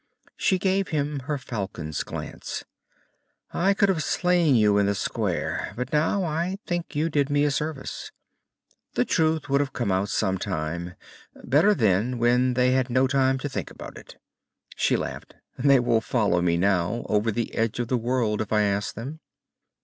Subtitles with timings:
[0.35, 2.63] She gave him her falcon's glance.
[3.53, 7.43] "I could have slain you in the square, but now I think you did me
[7.43, 8.11] a service.
[8.95, 10.95] The truth would have come out sometime
[11.43, 14.15] better then, when they had no time to think about it."
[14.75, 15.35] She laughed.
[15.59, 19.19] "They will follow me now, over the edge of the world, if I ask them."